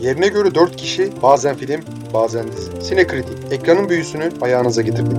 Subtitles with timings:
[0.00, 1.80] Yerine göre 4 kişi bazen film
[2.14, 2.86] bazen dizi.
[2.86, 5.16] Sinekritik ekranın büyüsünü ayağınıza getirdik.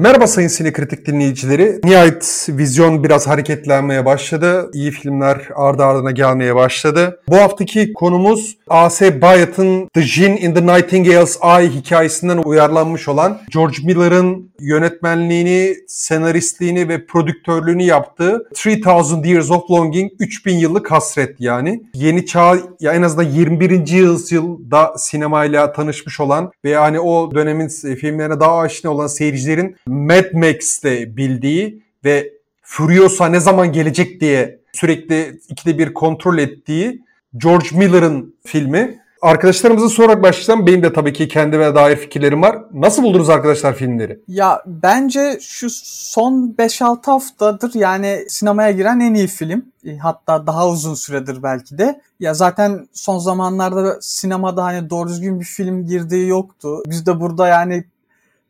[0.00, 1.80] Merhaba sayın sinekritik dinleyicileri.
[1.84, 4.70] Nihayet vizyon biraz hareketlenmeye başladı.
[4.74, 7.20] İyi filmler ardı ardına gelmeye başladı.
[7.28, 9.22] Bu haftaki konumuz A.S.
[9.22, 17.06] Byatt'ın The Jinn in the Nightingale's Eye hikayesinden uyarlanmış olan George Miller'ın yönetmenliğini, senaristliğini ve
[17.06, 21.82] prodüktörlüğünü yaptığı 3000 Years of Longing 3000 yıllık hasret yani.
[21.94, 23.88] Yeni çağ ya en azından 21.
[23.88, 31.16] yüzyılda sinemayla tanışmış olan ve hani o dönemin filmlerine daha aşina olan seyircilerin Mad Max'te
[31.16, 37.02] bildiği ve Furiosa ne zaman gelecek diye sürekli ikide bir kontrol ettiği
[37.36, 39.00] George Miller'ın filmi.
[39.22, 40.66] Arkadaşlarımıza sorarak başlayacağım.
[40.66, 42.58] Benim de tabii ki kendime dair fikirlerim var.
[42.72, 44.20] Nasıl buldunuz arkadaşlar filmleri?
[44.28, 49.64] Ya bence şu son 5-6 haftadır yani sinemaya giren en iyi film.
[49.84, 52.00] E, hatta daha uzun süredir belki de.
[52.20, 56.82] Ya zaten son zamanlarda sinemada hani doğru düzgün bir film girdiği yoktu.
[56.86, 57.84] Biz de burada yani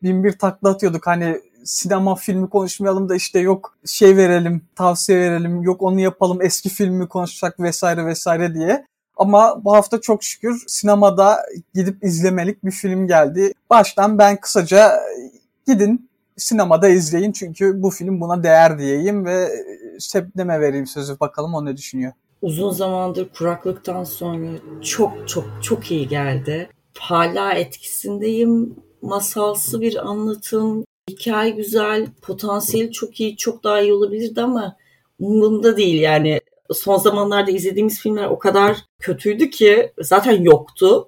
[0.03, 1.07] bin bir takla atıyorduk.
[1.07, 6.69] Hani sinema filmi konuşmayalım da işte yok şey verelim, tavsiye verelim, yok onu yapalım, eski
[6.69, 8.85] filmi konuşacak vesaire vesaire diye.
[9.17, 13.53] Ama bu hafta çok şükür sinemada gidip izlemelik bir film geldi.
[13.69, 14.91] Baştan ben kısaca
[15.67, 19.49] gidin sinemada izleyin çünkü bu film buna değer diyeyim ve
[19.99, 22.11] Sebnem'e vereyim sözü bakalım o ne düşünüyor.
[22.41, 24.47] Uzun zamandır kuraklıktan sonra
[24.81, 26.69] çok çok çok iyi geldi.
[26.99, 34.77] Hala etkisindeyim masalsı bir anlatım, hikaye güzel, potansiyeli çok iyi, çok daha iyi olabilirdi ama
[35.19, 36.39] umurumda değil yani.
[36.73, 41.07] Son zamanlarda izlediğimiz filmler o kadar kötüydü ki zaten yoktu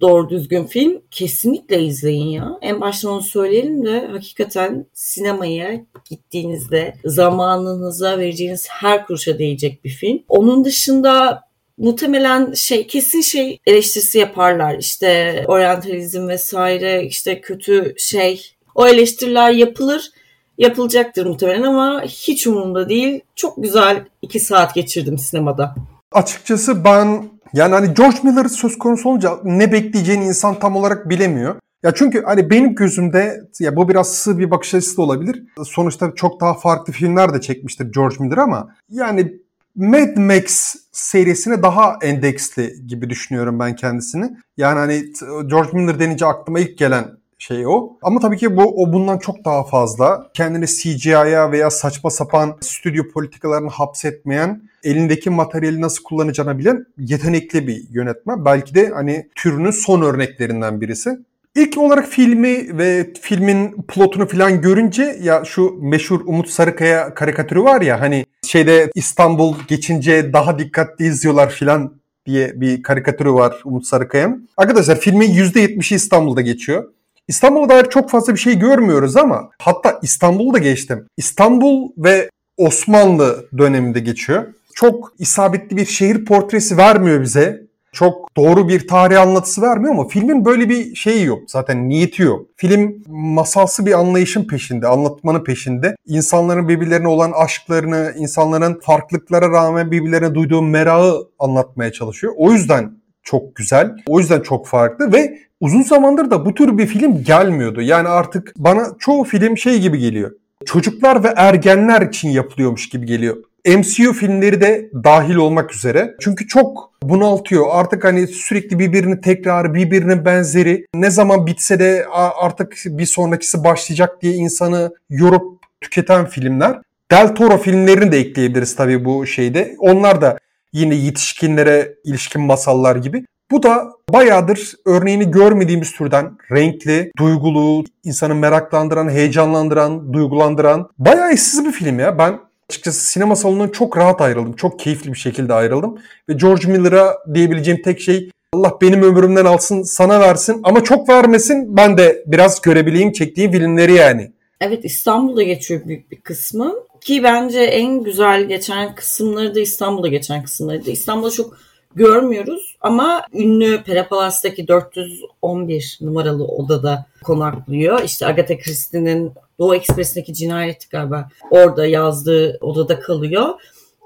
[0.00, 1.02] doğru düzgün film.
[1.10, 2.58] Kesinlikle izleyin ya.
[2.62, 10.22] En baştan onu söyleyelim de hakikaten sinemaya gittiğinizde zamanınıza vereceğiniz her kuruşa değecek bir film.
[10.28, 11.42] Onun dışında
[11.78, 14.78] muhtemelen şey kesin şey eleştirisi yaparlar.
[14.78, 18.54] İşte oryantalizm vesaire işte kötü şey.
[18.74, 20.10] O eleştiriler yapılır.
[20.58, 23.20] Yapılacaktır muhtemelen ama hiç umurumda değil.
[23.36, 25.74] Çok güzel iki saat geçirdim sinemada.
[26.12, 31.56] Açıkçası ben yani hani George Miller söz konusu olunca ne bekleyeceğini insan tam olarak bilemiyor.
[31.82, 35.42] Ya çünkü hani benim gözümde ya bu biraz sığ bir bakış açısı da olabilir.
[35.64, 39.32] Sonuçta çok daha farklı filmler de çekmiştir George Miller ama yani
[39.78, 44.30] Mad Max serisine daha endeksli gibi düşünüyorum ben kendisini.
[44.56, 45.04] Yani hani
[45.50, 47.04] George Miller denince aklıma ilk gelen
[47.38, 47.96] şey o.
[48.02, 50.30] Ama tabii ki bu o bundan çok daha fazla.
[50.34, 57.84] Kendini CGI'ya veya saçma sapan stüdyo politikalarını hapsetmeyen, elindeki materyali nasıl kullanacağını bilen yetenekli bir
[57.90, 58.44] yönetmen.
[58.44, 61.18] Belki de hani türünün son örneklerinden birisi.
[61.54, 67.80] İlk olarak filmi ve filmin plotunu falan görünce ya şu meşhur Umut Sarıkaya karikatürü var
[67.80, 71.94] ya hani şeyde İstanbul geçince daha dikkatli izliyorlar filan
[72.26, 74.48] diye bir karikatürü var Umut Sarıkaya'nın.
[74.56, 76.84] Arkadaşlar filmin %70'i İstanbul'da geçiyor.
[77.28, 81.06] İstanbul'a dair çok fazla bir şey görmüyoruz ama hatta İstanbul'u da geçtim.
[81.16, 84.46] İstanbul ve Osmanlı döneminde geçiyor.
[84.74, 90.44] Çok isabetli bir şehir portresi vermiyor bize çok doğru bir tarih anlatısı vermiyor ama filmin
[90.44, 91.38] böyle bir şeyi yok.
[91.46, 92.46] Zaten niyeti yok.
[92.56, 95.96] Film masalsı bir anlayışın peşinde, anlatmanın peşinde.
[96.06, 102.32] İnsanların birbirlerine olan aşklarını, insanların farklılıklara rağmen birbirlerine duyduğu merağı anlatmaya çalışıyor.
[102.36, 103.96] O yüzden çok güzel.
[104.06, 107.82] O yüzden çok farklı ve uzun zamandır da bu tür bir film gelmiyordu.
[107.82, 110.30] Yani artık bana çoğu film şey gibi geliyor.
[110.66, 113.36] Çocuklar ve ergenler için yapılıyormuş gibi geliyor.
[113.66, 116.14] MCU filmleri de dahil olmak üzere.
[116.20, 117.66] Çünkü çok bunaltıyor.
[117.70, 120.86] Artık hani sürekli birbirini tekrar, birbirinin benzeri.
[120.94, 122.06] Ne zaman bitse de
[122.42, 126.78] artık bir sonrakisi başlayacak diye insanı yorup tüketen filmler.
[127.10, 129.76] Del Toro filmlerini de ekleyebiliriz tabii bu şeyde.
[129.78, 130.38] Onlar da
[130.72, 133.24] yine yetişkinlere ilişkin masallar gibi.
[133.50, 141.72] Bu da bayağıdır örneğini görmediğimiz türden renkli, duygulu, insanı meraklandıran, heyecanlandıran, duygulandıran bayağı eşsiz bir
[141.72, 142.18] film ya.
[142.18, 142.38] Ben
[142.70, 144.52] Açıkçası sinema salonundan çok rahat ayrıldım.
[144.52, 145.98] Çok keyifli bir şekilde ayrıldım.
[146.28, 151.76] Ve George Miller'a diyebileceğim tek şey Allah benim ömrümden alsın sana versin ama çok vermesin
[151.76, 154.32] ben de biraz görebileyim çektiği filmleri yani.
[154.60, 160.42] Evet İstanbul'da geçiyor büyük bir kısmı ki bence en güzel geçen kısımları da İstanbul'da geçen
[160.42, 161.58] kısımları İstanbul'da çok
[161.94, 168.02] görmüyoruz ama ünlü Perapalas'taki 411 numaralı odada konaklıyor.
[168.02, 173.48] İşte Agatha Christie'nin Doğu Ekspresi'ndeki cinayet galiba orada yazdığı odada kalıyor.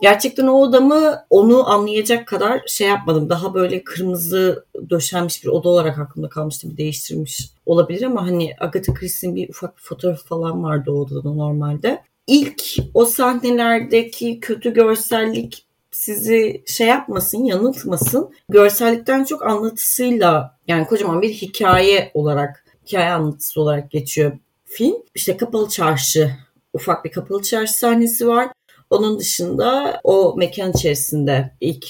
[0.02, 3.30] Gerçekten o odamı onu anlayacak kadar şey yapmadım.
[3.30, 6.70] Daha böyle kırmızı döşenmiş bir oda olarak aklımda kalmıştı.
[6.70, 11.32] Bir değiştirmiş olabilir ama hani Agatha Christie'nin bir ufak bir fotoğrafı falan vardı o odada
[11.32, 12.02] normalde.
[12.26, 12.62] İlk
[12.94, 18.30] o sahnelerdeki kötü görsellik sizi şey yapmasın, yanıltmasın.
[18.48, 24.32] Görsellikten çok anlatısıyla yani kocaman bir hikaye olarak, hikaye anlatısı olarak geçiyor
[24.64, 24.96] film.
[25.14, 26.30] İşte Kapalı Çarşı,
[26.72, 28.48] ufak bir Kapalı Çarşı sahnesi var.
[28.90, 31.86] Onun dışında o mekan içerisinde ilk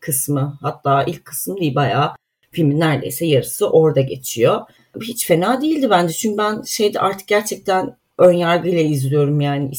[0.00, 2.12] kısmı hatta ilk kısım değil bayağı
[2.50, 4.60] filmin neredeyse yarısı orada geçiyor.
[5.00, 9.70] Hiç fena değildi bence çünkü ben şeyde artık gerçekten ön yargıyla izliyorum yani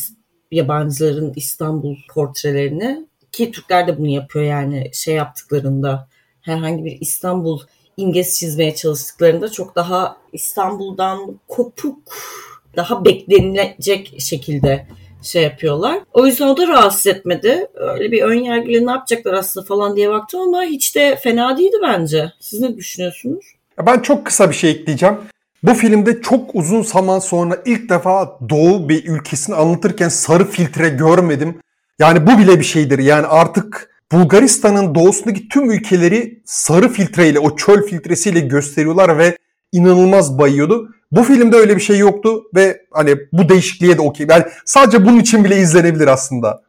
[0.52, 3.08] yabancıların İstanbul portrelerini
[3.38, 6.08] ki Türkler de bunu yapıyor yani şey yaptıklarında
[6.42, 7.60] herhangi bir İstanbul
[7.98, 12.00] imgesi çizmeye çalıştıklarında çok daha İstanbul'dan kopuk
[12.76, 14.88] daha beklenilecek şekilde
[15.22, 16.00] şey yapıyorlar.
[16.14, 17.68] O yüzden o da rahatsız etmedi.
[17.74, 21.78] Öyle bir ön yargıyla ne yapacaklar aslında falan diye baktım ama hiç de fena değildi
[21.84, 22.32] bence.
[22.40, 23.46] Siz ne düşünüyorsunuz?
[23.86, 25.18] Ben çok kısa bir şey ekleyeceğim.
[25.64, 31.60] Bu filmde çok uzun zaman sonra ilk defa Doğu bir ülkesini anlatırken sarı filtre görmedim.
[32.00, 33.00] Yani bu bile bir şeydir.
[33.00, 39.38] Yani artık Bulgaristan'ın doğusundaki tüm ülkeleri sarı filtreyle, o çöl filtresiyle gösteriyorlar ve
[39.72, 40.90] inanılmaz bayıyordu.
[41.12, 44.28] Bu filmde öyle bir şey yoktu ve hani bu değişikliğe de okey.
[44.30, 46.62] Yani sadece bunun için bile izlenebilir aslında.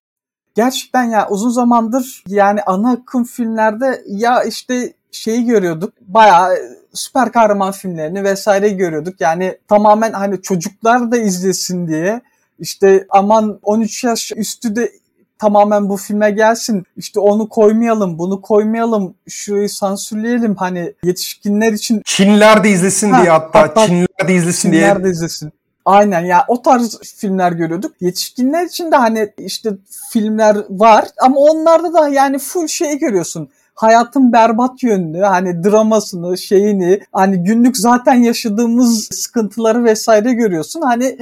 [0.54, 5.94] Gerçekten ya uzun zamandır yani ana akım filmlerde ya işte şeyi görüyorduk.
[6.00, 6.50] Bayağı
[6.92, 9.20] süper kahraman filmlerini vesaire görüyorduk.
[9.20, 12.20] Yani tamamen hani çocuklar da izlesin diye
[12.58, 14.92] işte aman 13 yaş üstü de
[15.38, 16.84] tamamen bu filme gelsin.
[16.96, 20.54] İşte onu koymayalım, bunu koymayalım, şurayı sansürleyelim.
[20.54, 22.02] Hani yetişkinler için...
[22.04, 24.92] Çinliler de izlesin ha, diye hatta, hatta Çinliler de izlesin Çinliler diye.
[24.94, 25.52] Çinliler de izlesin.
[25.84, 27.92] Aynen ya o tarz filmler görüyorduk.
[28.00, 29.70] Yetişkinler için de hani işte
[30.12, 33.48] filmler var ama onlarda da yani full şey görüyorsun
[33.78, 40.80] hayatın berbat yönünü, hani dramasını, şeyini, hani günlük zaten yaşadığımız sıkıntıları vesaire görüyorsun.
[40.80, 41.18] Hani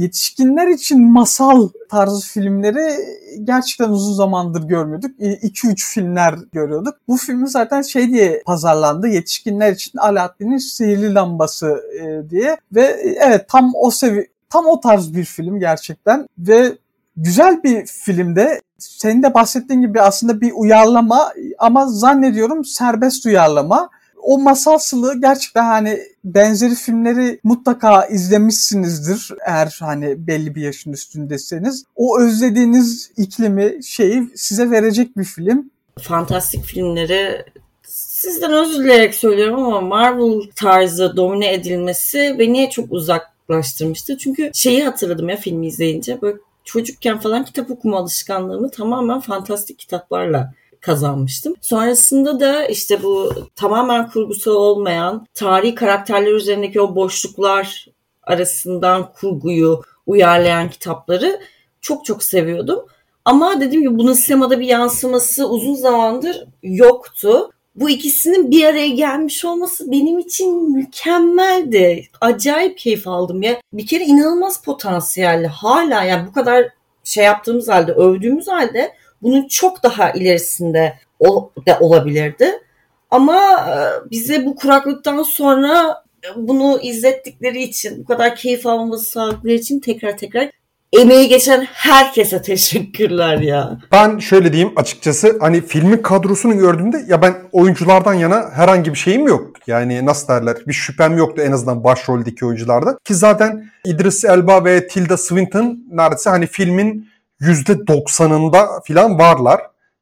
[0.00, 2.96] yetişkinler için masal tarzı filmleri
[3.44, 5.10] gerçekten uzun zamandır görmüyorduk.
[5.20, 6.94] 2-3 filmler görüyorduk.
[7.08, 9.08] Bu film zaten şey diye pazarlandı.
[9.08, 12.82] Yetişkinler için Alaaddin'in sihirli lambası e, diye ve
[13.20, 16.78] evet tam o sevi tam o tarz bir film gerçekten ve
[17.16, 23.90] güzel bir filmde senin de bahsettiğin gibi aslında bir uyarlama ama zannediyorum serbest uyarlama.
[24.22, 31.84] O masalsılığı gerçekten hani benzeri filmleri mutlaka izlemişsinizdir eğer hani belli bir yaşın üstündeseniz.
[31.96, 35.70] O özlediğiniz iklimi şeyi size verecek bir film.
[35.98, 37.44] Fantastik filmleri
[37.82, 44.18] sizden özür dileyerek söylüyorum ama Marvel tarzı domine edilmesi beni çok uzaklaştırmıştı.
[44.18, 50.52] Çünkü şeyi hatırladım ya filmi izleyince böyle çocukken falan kitap okuma alışkanlığımı tamamen fantastik kitaplarla
[50.80, 51.54] kazanmıştım.
[51.60, 57.86] Sonrasında da işte bu tamamen kurgusal olmayan tarihi karakterler üzerindeki o boşluklar
[58.22, 61.40] arasından kurguyu uyarlayan kitapları
[61.80, 62.86] çok çok seviyordum.
[63.24, 67.50] Ama dediğim gibi bunun sinemada bir yansıması uzun zamandır yoktu.
[67.74, 72.08] Bu ikisinin bir araya gelmiş olması benim için mükemmeldi.
[72.20, 73.60] Acayip keyif aldım ya.
[73.72, 75.46] Bir kere inanılmaz potansiyelli.
[75.46, 76.68] Hala yani bu kadar
[77.04, 78.92] şey yaptığımız halde, övdüğümüz halde
[79.22, 80.98] bunun çok daha ilerisinde
[81.66, 82.50] de olabilirdi.
[83.10, 83.36] Ama
[83.68, 86.04] e, bize bu kuraklıktan sonra
[86.36, 90.50] bunu izlettikleri için, bu kadar keyif almamızı sağladıkları için tekrar tekrar
[90.92, 93.78] emeği geçen herkese teşekkürler ya.
[93.92, 99.28] Ben şöyle diyeyim açıkçası hani filmin kadrosunu gördüğümde ya ben oyunculardan yana herhangi bir şeyim
[99.28, 99.50] yok.
[99.66, 102.98] Yani nasıl derler bir şüphem yoktu en azından başroldeki oyuncularda.
[103.04, 107.08] Ki zaten Idris Elba ve Tilda Swinton neredeyse hani filmin
[107.40, 109.60] %90'ında filan varlar.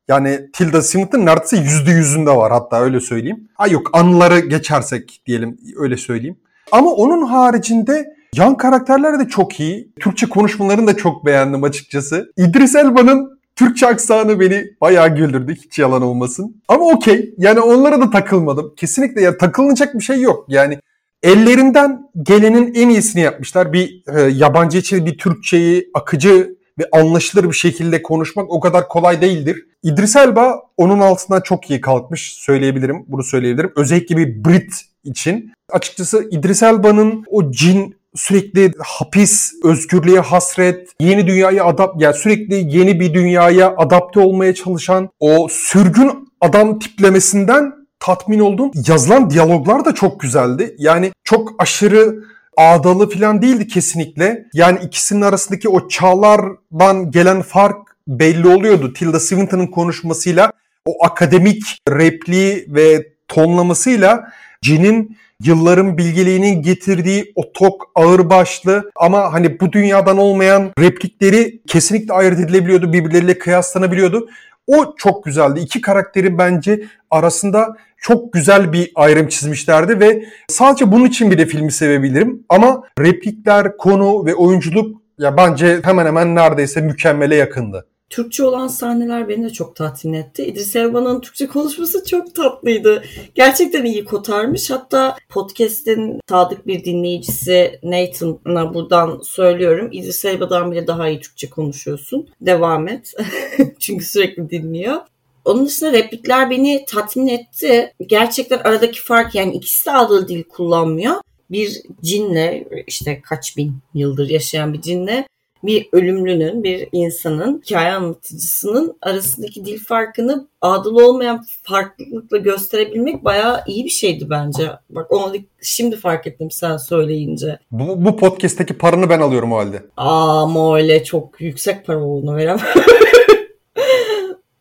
[0.08, 3.48] Yani Tilda Swinton neredeyse %100'ünde var hatta öyle söyleyeyim.
[3.54, 6.36] Ha yok anıları geçersek diyelim öyle söyleyeyim.
[6.72, 9.92] Ama onun haricinde yan karakterler de çok iyi.
[10.00, 12.32] Türkçe konuşmalarını da çok beğendim açıkçası.
[12.36, 16.62] İdris Elba'nın Türkçe aksanı beni bayağı güldürdü hiç yalan olmasın.
[16.68, 18.74] Ama okey yani onlara da takılmadım.
[18.76, 20.44] Kesinlikle ya takılınacak bir şey yok.
[20.48, 20.78] Yani
[21.22, 23.72] ellerinden gelenin en iyisini yapmışlar.
[23.72, 29.20] Bir e, yabancı için bir Türkçeyi akıcı ve anlaşılır bir şekilde konuşmak o kadar kolay
[29.20, 29.66] değildir.
[29.82, 33.04] İdris Elba onun altından çok iyi kalkmış söyleyebilirim.
[33.08, 33.72] Bunu söyleyebilirim.
[33.76, 34.72] Özellikle bir Brit
[35.04, 35.52] için.
[35.72, 43.00] Açıkçası İdris Elba'nın o cin sürekli hapis, özgürlüğe hasret, yeni dünyaya adapt yani sürekli yeni
[43.00, 48.70] bir dünyaya adapte olmaya çalışan o sürgün adam tiplemesinden tatmin oldum.
[48.88, 50.74] Yazılan diyaloglar da çok güzeldi.
[50.78, 52.24] Yani çok aşırı
[52.58, 54.44] ağdalı falan değildi kesinlikle.
[54.54, 57.76] Yani ikisinin arasındaki o çağlardan gelen fark
[58.08, 58.92] belli oluyordu.
[58.92, 60.52] Tilda Swinton'ın konuşmasıyla
[60.84, 69.72] o akademik repliği ve tonlamasıyla Cin'in yılların bilgeliğinin getirdiği o tok ağırbaşlı ama hani bu
[69.72, 72.92] dünyadan olmayan replikleri kesinlikle ayırt edilebiliyordu.
[72.92, 74.28] Birbirleriyle kıyaslanabiliyordu.
[74.68, 75.60] O çok güzeldi.
[75.60, 81.72] İki karakterin bence arasında çok güzel bir ayrım çizmişlerdi ve sadece bunun için bile filmi
[81.72, 82.44] sevebilirim.
[82.48, 87.86] Ama replikler, konu ve oyunculuk ya bence hemen hemen neredeyse mükemmele yakındı.
[88.10, 90.44] Türkçe olan sahneler beni de çok tatmin etti.
[90.44, 93.04] İdris Elba'nın Türkçe konuşması çok tatlıydı.
[93.34, 94.70] Gerçekten iyi kotarmış.
[94.70, 99.88] Hatta podcast'in sadık bir dinleyicisi Nathan'a buradan söylüyorum.
[99.92, 102.28] İdris Elba'dan bile daha iyi Türkçe konuşuyorsun.
[102.40, 103.14] Devam et.
[103.78, 104.96] Çünkü sürekli dinliyor.
[105.44, 107.94] Onun dışında replikler beni tatmin etti.
[108.06, 111.14] Gerçekten aradaki fark yani ikisi de aldığı dil kullanmıyor.
[111.50, 115.28] Bir cinle işte kaç bin yıldır yaşayan bir cinle
[115.62, 123.84] bir ölümlünün, bir insanın, hikaye anlatıcısının arasındaki dil farkını adil olmayan farklılıkla gösterebilmek bayağı iyi
[123.84, 124.70] bir şeydi bence.
[124.90, 127.58] Bak onu şimdi fark ettim sen söyleyince.
[127.70, 129.82] Bu, bu podcast'teki paranı ben alıyorum o halde.
[129.96, 132.64] Aa ama öyle çok yüksek para olduğunu veremem.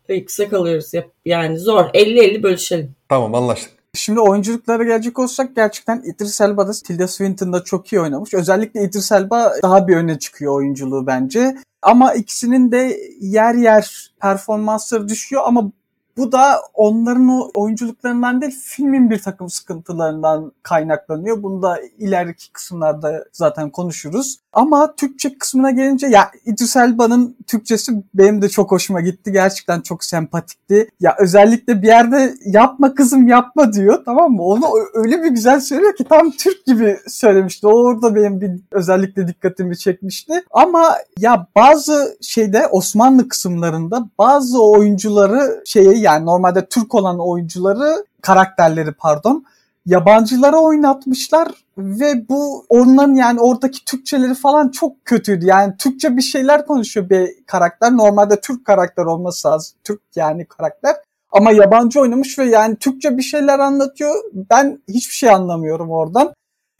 [0.08, 0.92] yüksek alıyoruz.
[1.24, 1.84] Yani zor.
[1.84, 2.94] 50-50 bölüşelim.
[3.08, 3.77] Tamam anlaştık.
[3.98, 8.34] Şimdi oyunculuklara gelecek olsak gerçekten Idris Elba da Tilda Swinton'da çok iyi oynamış.
[8.34, 11.56] Özellikle Idris Elba daha bir öne çıkıyor oyunculuğu bence.
[11.82, 15.72] Ama ikisinin de yer yer performansları düşüyor ama
[16.18, 21.42] bu da onların o oyunculuklarından değil filmin bir takım sıkıntılarından kaynaklanıyor.
[21.42, 24.38] Bunu da ileriki kısımlarda zaten konuşuruz.
[24.52, 29.32] Ama Türkçe kısmına gelince ya İdris Elba'nın Türkçesi benim de çok hoşuma gitti.
[29.32, 30.88] Gerçekten çok sempatikti.
[31.00, 34.42] Ya özellikle bir yerde yapma kızım yapma diyor tamam mı?
[34.42, 37.66] Onu öyle bir güzel söylüyor ki tam Türk gibi söylemişti.
[37.66, 40.44] O orada benim bir özellikle dikkatimi çekmişti.
[40.50, 48.92] Ama ya bazı şeyde Osmanlı kısımlarında bazı oyuncuları şeye yani normalde Türk olan oyuncuları karakterleri
[48.92, 49.44] pardon
[49.88, 51.48] yabancılara oynatmışlar
[51.78, 55.46] ve bu onların yani oradaki Türkçeleri falan çok kötüydü.
[55.46, 57.96] Yani Türkçe bir şeyler konuşuyor bir karakter.
[57.96, 59.76] Normalde Türk karakter olması lazım.
[59.84, 60.96] Türk yani karakter.
[61.32, 64.14] Ama yabancı oynamış ve yani Türkçe bir şeyler anlatıyor.
[64.50, 66.34] Ben hiçbir şey anlamıyorum oradan.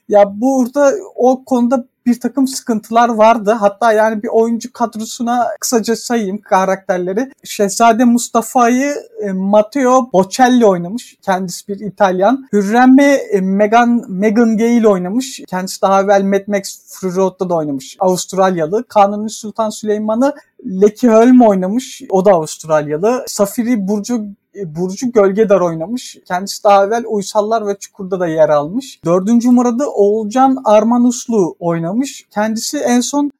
[0.09, 3.51] Ya burada o konuda bir takım sıkıntılar vardı.
[3.51, 7.31] Hatta yani bir oyuncu kadrosuna kısaca sayayım karakterleri.
[7.43, 11.17] Şehzade Mustafa'yı e, Matteo Bocelli oynamış.
[11.21, 12.47] Kendisi bir İtalyan.
[12.53, 15.41] Hürrem'i e, Megan, Megan Gale oynamış.
[15.47, 17.97] Kendisi daha evvel Mad Max Fury Road'da da oynamış.
[17.99, 18.83] Avustralyalı.
[18.83, 20.33] Kanuni Sultan Süleyman'ı
[20.65, 22.01] Leki Hölm oynamış.
[22.09, 23.25] O da Avustralyalı.
[23.27, 24.25] Safiri Burcu
[24.65, 26.17] Burcu Gölgedar oynamış.
[26.25, 28.99] Kendisi daha evvel Uysallar ve Çukur'da da yer almış.
[29.05, 32.27] Dördüncü Murad'ı Oğulcan Armanuslu oynamış.
[32.29, 33.31] Kendisi en son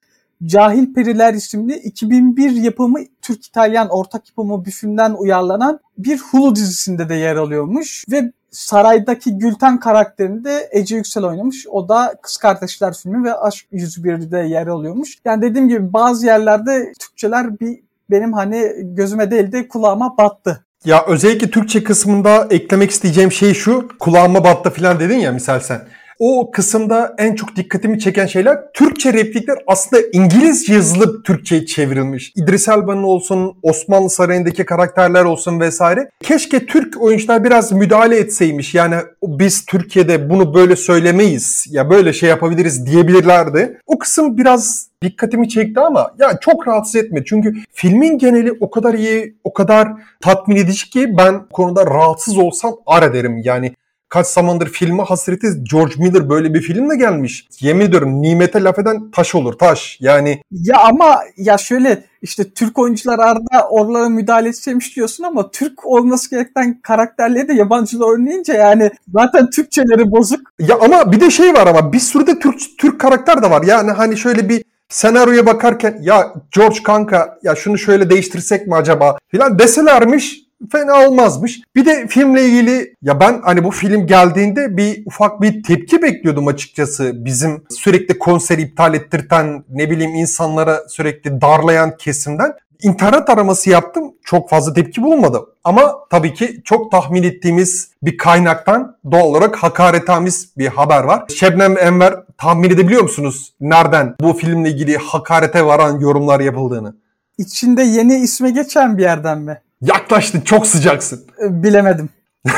[0.45, 7.15] Cahil Periler isimli 2001 yapımı Türk-İtalyan ortak yapımı bir filmden uyarlanan bir Hulu dizisinde de
[7.15, 8.05] yer alıyormuş.
[8.11, 11.67] Ve Saray'daki Gülten karakterinde Ece Yüksel oynamış.
[11.67, 15.17] O da Kız Kardeşler filmi ve Aşk 101'de yer alıyormuş.
[15.25, 20.65] Yani dediğim gibi bazı yerlerde Türkçeler bir benim hani gözüme değil de kulağıma battı.
[20.85, 23.87] Ya özellikle Türkçe kısmında eklemek isteyeceğim şey şu.
[23.99, 25.87] Kulağıma battı falan dedin ya misal sen.
[26.19, 32.33] O kısımda en çok dikkatimi çeken şeyler Türkçe replikler aslında İngilizce yazılıp Türkçe'ye çevrilmiş.
[32.35, 36.09] İdris Elba'nın olsun, Osmanlı Sarayı'ndaki karakterler olsun vesaire.
[36.23, 38.75] Keşke Türk oyuncular biraz müdahale etseymiş.
[38.75, 43.79] Yani biz Türkiye'de bunu böyle söylemeyiz ya böyle şey yapabiliriz diyebilirlerdi.
[43.87, 47.25] O kısım biraz dikkatimi çekti ama ya çok rahatsız etmedi.
[47.27, 49.87] Çünkü filmin geneli o kadar iyi, o kadar
[50.21, 53.41] tatmin edici ki ben konuda rahatsız olsam ar ederim.
[53.43, 53.73] Yani
[54.09, 57.47] kaç zamandır filme hasreti George Miller böyle bir filmle gelmiş.
[57.59, 60.41] Yemin ediyorum nimete laf eden taş olur taş yani.
[60.51, 66.29] Ya ama ya şöyle işte Türk oyuncular arada oralara müdahale etseymiş diyorsun ama Türk olması
[66.29, 70.39] gereken karakterleri de yabancılar oynayınca yani zaten Türkçeleri bozuk.
[70.59, 73.63] Ya ama bir de şey var ama bir sürü de Türk, Türk karakter de var.
[73.63, 79.17] Yani hani şöyle bir senaryoya bakarken ya George kanka ya şunu şöyle değiştirsek mi acaba
[79.27, 81.61] filan deselermiş fena olmazmış.
[81.75, 86.47] Bir de filmle ilgili ya ben hani bu film geldiğinde bir ufak bir tepki bekliyordum
[86.47, 87.25] açıkçası.
[87.25, 92.53] Bizim sürekli konser iptal ettirten ne bileyim insanlara sürekli darlayan kesimden.
[92.81, 94.13] İnternet araması yaptım.
[94.23, 95.39] Çok fazla tepki bulunmadı.
[95.63, 101.23] Ama tabii ki çok tahmin ettiğimiz bir kaynaktan doğal olarak hakaretamiz bir haber var.
[101.35, 106.95] Şebnem Enver tahmin edebiliyor musunuz nereden bu filmle ilgili hakarete varan yorumlar yapıldığını?
[107.37, 109.61] İçinde yeni isme geçen bir yerden mi?
[109.81, 111.25] Yaklaştın çok sıcaksın.
[111.43, 112.09] Ee, bilemedim.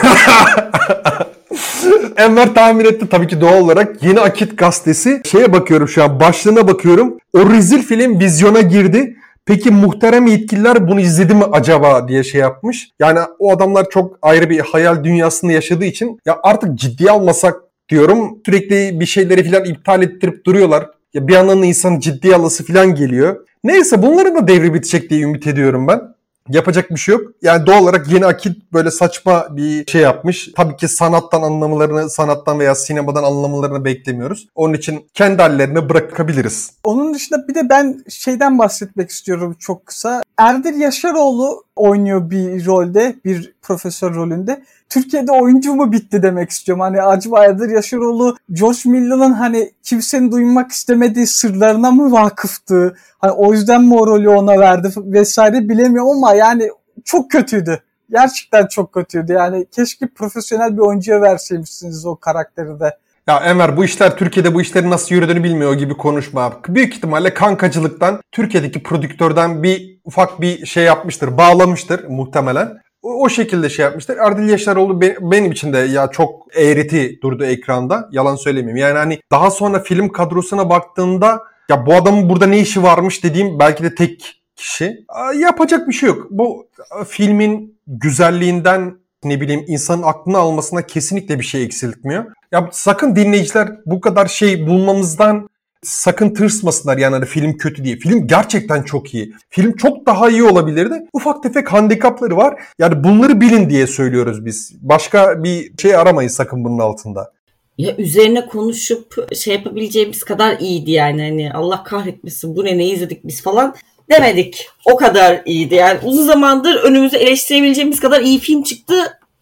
[2.17, 4.03] Enver tahmin etti tabii ki doğal olarak.
[4.03, 5.21] Yeni Akit gazetesi.
[5.31, 7.17] Şeye bakıyorum şu an başlığına bakıyorum.
[7.33, 9.17] O rezil film vizyona girdi.
[9.45, 12.89] Peki muhterem yetkililer bunu izledi mi acaba diye şey yapmış.
[12.99, 18.39] Yani o adamlar çok ayrı bir hayal dünyasında yaşadığı için ya artık ciddiye almasak diyorum.
[18.45, 20.89] Sürekli bir şeyleri falan iptal ettirip duruyorlar.
[21.13, 23.47] Ya bir yandan insan ciddiye alası falan geliyor.
[23.63, 26.01] Neyse bunların da devri bitecek diye ümit ediyorum ben.
[26.49, 27.31] Yapacak bir şey yok.
[27.41, 30.49] Yani doğal olarak yeni akit böyle saçma bir şey yapmış.
[30.55, 34.47] Tabii ki sanattan anlamalarını, sanattan veya sinemadan anlamalarını beklemiyoruz.
[34.55, 36.71] Onun için kendi hallerine bırakabiliriz.
[36.83, 40.23] Onun dışında bir de ben şeyden bahsetmek istiyorum çok kısa.
[40.37, 44.63] Erdir Yaşaroğlu oynuyor bir rolde, bir profesör rolünde.
[44.89, 46.81] Türkiye'de oyuncu mu bitti demek istiyorum.
[46.81, 52.95] Hani acaba Erdir Yaşaroğlu George Miller'ın hani kimsenin duymak istemediği sırlarına mı vakıftı?
[53.19, 56.69] Hani o yüzden mi o rolü ona verdi vesaire bilemiyorum ama yani
[57.05, 57.83] çok kötüydü.
[58.09, 59.33] Gerçekten çok kötüydü.
[59.33, 62.97] Yani keşke profesyonel bir oyuncuya verseymişsiniz o karakteri de.
[63.31, 66.53] Ya Enver bu işler Türkiye'de bu işlerin nasıl yürüdüğünü bilmiyor gibi konuşma.
[66.67, 71.37] Büyük ihtimalle kankacılıktan Türkiye'deki prodüktörden bir ufak bir şey yapmıştır.
[71.37, 72.81] Bağlamıştır muhtemelen.
[73.01, 74.17] O, o şekilde şey yapmıştır.
[74.17, 78.09] Erdil Yaşaroğlu be, benim için de ya çok eğreti durdu ekranda.
[78.11, 78.77] Yalan söylemeyeyim.
[78.77, 83.59] Yani hani daha sonra film kadrosuna baktığında ya bu adamın burada ne işi varmış dediğim
[83.59, 85.05] belki de tek kişi.
[85.39, 86.27] Yapacak bir şey yok.
[86.29, 86.67] Bu
[87.07, 92.25] filmin güzelliğinden ne bileyim insanın aklını almasına kesinlikle bir şey eksiltmiyor.
[92.51, 95.49] Ya sakın dinleyiciler bu kadar şey bulmamızdan
[95.83, 97.95] sakın tırsmasınlar yani hani film kötü diye.
[97.95, 99.33] Film gerçekten çok iyi.
[99.49, 101.07] Film çok daha iyi olabilirdi.
[101.13, 102.61] Ufak tefek handikapları var.
[102.79, 104.73] Yani bunları bilin diye söylüyoruz biz.
[104.81, 107.31] Başka bir şey aramayın sakın bunun altında.
[107.77, 111.21] Ya üzerine konuşup şey yapabileceğimiz kadar iyiydi yani.
[111.21, 113.75] Hani Allah kahretmesin bu ne ne izledik biz falan
[114.09, 114.69] demedik.
[114.93, 115.75] O kadar iyiydi.
[115.75, 118.93] Yani uzun zamandır önümüze eleştirebileceğimiz kadar iyi film çıktı.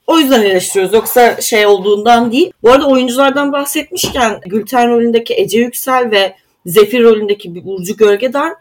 [0.10, 0.94] O yüzden eleştiriyoruz.
[0.94, 2.52] Yoksa şey olduğundan değil.
[2.64, 6.36] Bu arada oyunculardan bahsetmişken Gülten rolündeki Ece Yüksel ve
[6.66, 8.54] Zefir rolündeki Burcu Gölgedar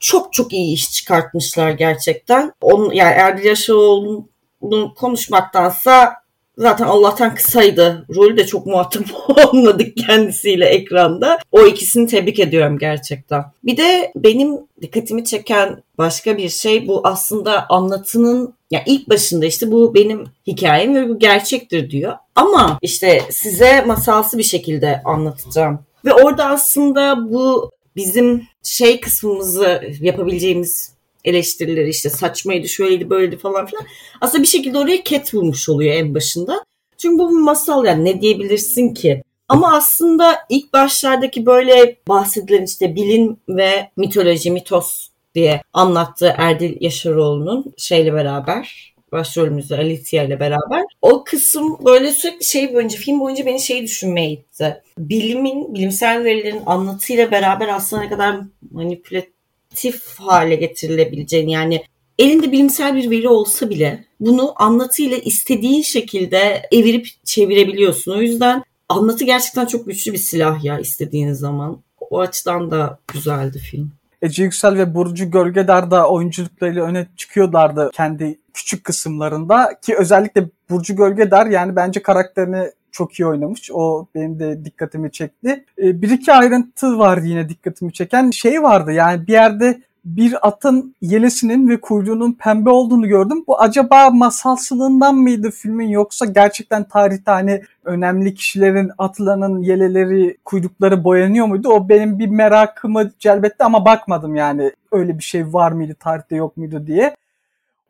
[0.00, 2.52] çok çok iyi iş çıkartmışlar gerçekten.
[2.60, 6.20] Onun, yani Erdil Yaşaroğlu'nu konuşmaktansa
[6.58, 8.06] Zaten Allah'tan kısaydı.
[8.16, 11.38] Rolü de çok muhatap olmadık kendisiyle ekranda.
[11.52, 13.44] O ikisini tebrik ediyorum gerçekten.
[13.64, 19.72] Bir de benim dikkatimi çeken başka bir şey bu aslında anlatının ya ilk başında işte
[19.72, 22.16] bu benim hikayem ve bu gerçektir diyor.
[22.34, 25.78] Ama işte size masalsı bir şekilde anlatacağım.
[26.04, 30.92] Ve orada aslında bu bizim şey kısmımızı yapabileceğimiz
[31.24, 33.84] eleştirileri işte saçmaydı şöyleydi böyleydi falan filan.
[34.20, 36.64] Aslında bir şekilde oraya ket vurmuş oluyor en başında.
[36.98, 39.22] Çünkü bu bir masal yani ne diyebilirsin ki?
[39.48, 47.74] Ama aslında ilk başlardaki böyle bahsedilen işte bilim ve mitoloji, mitos diye anlattığı Erdil Yaşaroğlu'nun
[47.76, 50.82] şeyle beraber başrolümüzde Alicia ile beraber.
[51.02, 54.82] O kısım böyle sürekli şey boyunca, film boyunca beni şey düşünmeye itti.
[54.98, 58.36] Bilimin, bilimsel verilerin anlatıyla beraber aslında ne kadar
[58.70, 61.82] manipülatif hale getirilebileceğini yani
[62.18, 68.12] elinde bilimsel bir veri olsa bile bunu anlatıyla istediğin şekilde evirip çevirebiliyorsun.
[68.12, 71.82] O yüzden anlatı gerçekten çok güçlü bir silah ya istediğin zaman.
[72.10, 73.92] O açıdan da güzeldi film.
[74.22, 80.96] Ece Yüksel ve Burcu Gölgedar da oyunculuklarıyla öne çıkıyorlardı kendi küçük kısımlarında ki özellikle Burcu
[80.96, 83.70] Gölgedar yani bence karakterini çok iyi oynamış.
[83.72, 85.64] O benim de dikkatimi çekti.
[85.78, 88.30] E, bir iki ayrıntı vardı yine dikkatimi çeken.
[88.30, 93.44] Şey vardı yani bir yerde bir atın yelesinin ve kuyruğunun pembe olduğunu gördüm.
[93.46, 101.46] Bu acaba masalsılığından mıydı filmin yoksa gerçekten tarihte hani önemli kişilerin atlarının yeleleri, kuyrukları boyanıyor
[101.46, 101.68] muydu?
[101.68, 106.56] O benim bir merakımı celbetti ama bakmadım yani öyle bir şey var mıydı tarihte yok
[106.56, 107.16] muydu diye.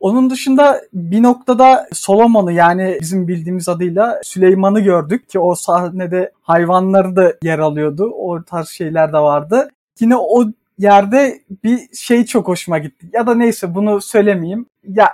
[0.01, 7.15] Onun dışında bir noktada Solomon'u yani bizim bildiğimiz adıyla Süleyman'ı gördük ki o sahnede hayvanları
[7.15, 8.11] da yer alıyordu.
[8.17, 9.69] O tarz şeyler de vardı.
[9.99, 10.45] Yine o
[10.81, 13.09] yerde bir şey çok hoşuma gitti.
[13.13, 14.65] Ya da neyse bunu söylemeyeyim.
[14.87, 15.13] Ya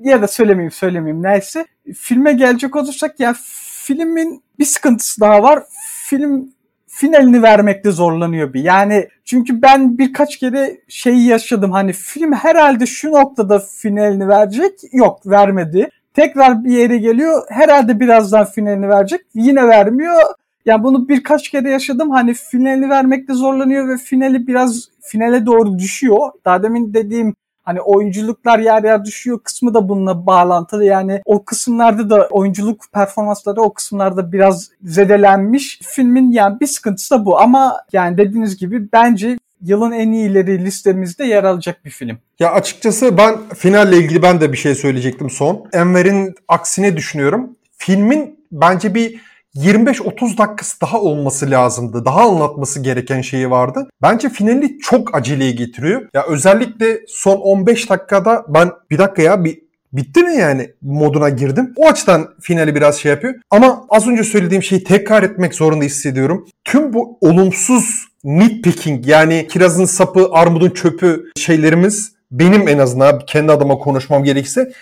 [0.00, 1.66] ya da söylemeyeyim söylemeyeyim neyse.
[1.94, 5.62] Filme gelecek olursak ya filmin bir sıkıntısı daha var.
[6.08, 6.48] Film
[6.86, 8.64] finalini vermekte zorlanıyor bir.
[8.64, 11.72] Yani çünkü ben birkaç kere şeyi yaşadım.
[11.72, 14.72] Hani film herhalde şu noktada finalini verecek.
[14.92, 15.88] Yok vermedi.
[16.14, 17.42] Tekrar bir yere geliyor.
[17.48, 19.20] Herhalde birazdan finalini verecek.
[19.34, 20.22] Yine vermiyor.
[20.66, 22.10] Yani bunu birkaç kere yaşadım.
[22.10, 26.30] Hani finalini vermekte zorlanıyor ve finali biraz finale doğru düşüyor.
[26.44, 27.34] Daha demin dediğim
[27.66, 30.84] Hani oyunculuklar yer yer düşüyor kısmı da bununla bağlantılı.
[30.84, 35.80] Yani o kısımlarda da oyunculuk performansları o kısımlarda biraz zedelenmiş.
[35.82, 41.24] Filmin yani bir sıkıntısı da bu ama yani dediğiniz gibi bence yılın en iyileri listemizde
[41.24, 42.18] yer alacak bir film.
[42.38, 45.68] Ya açıkçası ben finalle ilgili ben de bir şey söyleyecektim son.
[45.72, 47.56] Enver'in aksine düşünüyorum.
[47.78, 49.20] Filmin bence bir
[49.56, 52.04] 25-30 dakikası daha olması lazımdı.
[52.04, 53.88] Daha anlatması gereken şeyi vardı.
[54.02, 56.08] Bence finali çok aceleye getiriyor.
[56.14, 61.72] Ya özellikle son 15 dakikada ben bir dakika ya bir bitti mi yani moduna girdim.
[61.76, 63.34] O açıdan finali biraz şey yapıyor.
[63.50, 66.46] Ama az önce söylediğim şeyi tekrar etmek zorunda hissediyorum.
[66.64, 73.78] Tüm bu olumsuz nitpicking yani kirazın sapı, armudun çöpü şeylerimiz benim en azından kendi adıma
[73.78, 74.72] konuşmam gerekirse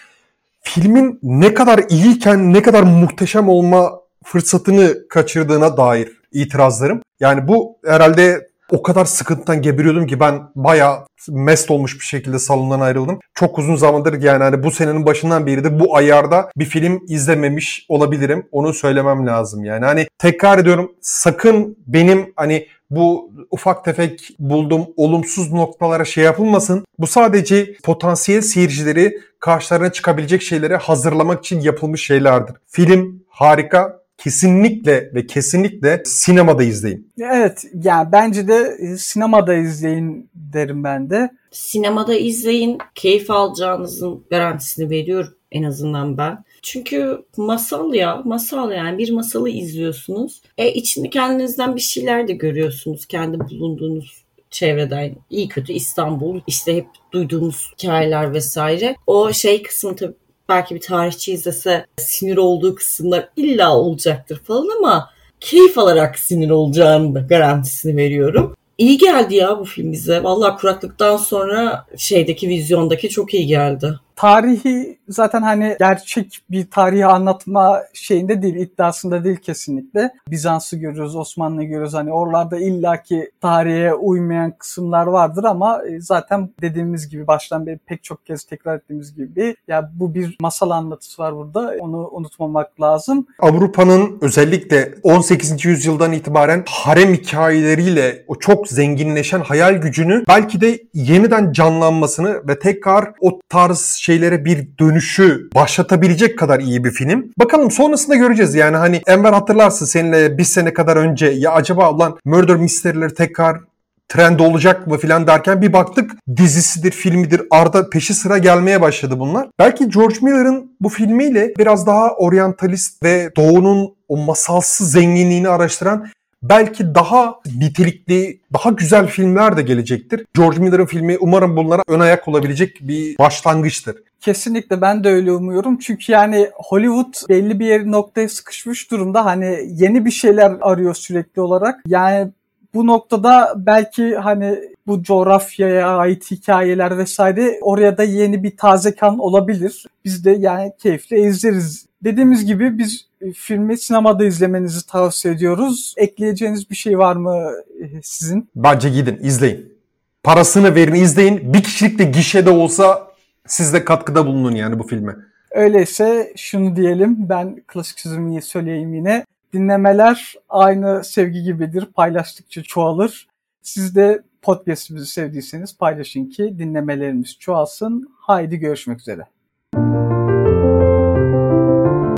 [0.60, 7.02] filmin ne kadar iyiyken ne kadar muhteşem olma fırsatını kaçırdığına dair itirazlarım.
[7.20, 12.80] Yani bu herhalde o kadar sıkıntıdan geberiyordum ki ben bayağı mest olmuş bir şekilde salondan
[12.80, 13.18] ayrıldım.
[13.34, 18.48] Çok uzun zamandır yani hani bu senenin başından beridir bu ayarda bir film izlememiş olabilirim.
[18.52, 19.84] Onu söylemem lazım yani.
[19.84, 26.84] Hani tekrar ediyorum sakın benim hani bu ufak tefek bulduğum olumsuz noktalara şey yapılmasın.
[26.98, 32.56] Bu sadece potansiyel seyircileri karşılarına çıkabilecek şeyleri hazırlamak için yapılmış şeylerdir.
[32.66, 37.12] Film harika, kesinlikle ve kesinlikle sinemada izleyin.
[37.20, 41.30] Evet yani bence de e, sinemada izleyin derim ben de.
[41.50, 42.78] Sinemada izleyin.
[42.94, 46.44] Keyif alacağınızın garantisini veriyorum en azından ben.
[46.62, 50.42] Çünkü masal ya, masal yani bir masalı izliyorsunuz.
[50.58, 56.86] E içinde kendinizden bir şeyler de görüyorsunuz kendi bulunduğunuz çevreden iyi kötü İstanbul işte hep
[57.12, 58.96] duyduğumuz hikayeler vesaire.
[59.06, 60.14] O şey kısmı tabii
[60.48, 67.26] belki bir tarihçi izlese sinir olduğu kısımlar illa olacaktır falan ama keyif alarak sinir olacağını
[67.26, 68.54] garantisini veriyorum.
[68.78, 70.22] İyi geldi ya bu film bize.
[70.22, 77.82] Vallahi kuraklıktan sonra şeydeki vizyondaki çok iyi geldi tarihi zaten hani gerçek bir tarihi anlatma
[77.92, 80.10] şeyinde değil, iddiasında değil kesinlikle.
[80.30, 81.94] Bizans'ı görüyoruz, Osmanlı'yı görüyoruz.
[81.94, 88.04] Hani oralarda illaki tarihe uymayan kısımlar vardır ama e, zaten dediğimiz gibi baştan beri pek
[88.04, 91.74] çok kez tekrar ettiğimiz gibi ya bu bir masal anlatısı var burada.
[91.80, 93.26] Onu unutmamak lazım.
[93.38, 95.64] Avrupa'nın özellikle 18.
[95.64, 103.12] yüzyıldan itibaren harem hikayeleriyle o çok zenginleşen hayal gücünü belki de yeniden canlanmasını ve tekrar
[103.20, 107.32] o tarz şeylere bir dönüşü başlatabilecek kadar iyi bir film.
[107.38, 108.54] Bakalım sonrasında göreceğiz.
[108.54, 113.60] Yani hani Enver hatırlarsın seninle bir sene kadar önce ya acaba olan Murder Mystery'leri tekrar
[114.08, 119.48] trend olacak mı filan derken bir baktık dizisidir, filmidir, arda peşi sıra gelmeye başladı bunlar.
[119.58, 126.06] Belki George Miller'ın bu filmiyle biraz daha oryantalist ve doğunun o masalsı zenginliğini araştıran
[126.48, 130.26] belki daha nitelikli, daha güzel filmler de gelecektir.
[130.34, 133.96] George Miller'ın filmi umarım bunlara ön ayak olabilecek bir başlangıçtır.
[134.20, 135.78] Kesinlikle ben de öyle umuyorum.
[135.78, 139.24] Çünkü yani Hollywood belli bir yer noktaya sıkışmış durumda.
[139.24, 141.80] Hani yeni bir şeyler arıyor sürekli olarak.
[141.86, 142.30] Yani
[142.74, 149.18] bu noktada belki hani bu coğrafyaya ait hikayeler vesaire oraya da yeni bir taze kan
[149.18, 149.86] olabilir.
[150.04, 151.86] Biz de yani keyifle izleriz.
[152.04, 155.94] Dediğimiz gibi biz filmi sinemada izlemenizi tavsiye ediyoruz.
[155.96, 158.48] Ekleyeceğiniz bir şey var mı e, sizin?
[158.56, 159.74] Bence gidin izleyin.
[160.22, 161.54] Parasını verin izleyin.
[161.54, 163.08] Bir kişilik de gişede olsa
[163.46, 165.16] siz de katkıda bulunun yani bu filme.
[165.50, 169.26] Öyleyse şunu diyelim ben klasik sözümü söyleyeyim yine.
[169.52, 171.86] Dinlemeler aynı sevgi gibidir.
[171.86, 173.28] Paylaştıkça çoğalır.
[173.62, 178.08] Siz de podcastimizi sevdiyseniz paylaşın ki dinlemelerimiz çoğalsın.
[178.20, 179.33] Haydi görüşmek üzere.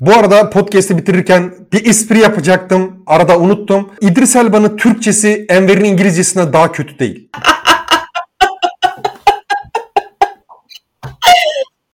[0.07, 3.03] Bu arada podcast'i bitirirken bir espri yapacaktım.
[3.07, 3.89] Arada unuttum.
[4.01, 7.29] İdris Elba'nın Türkçesi Enver'in İngilizcesine daha kötü değil.